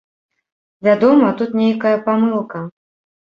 [0.87, 2.65] Вядома, тут нейкая памылка.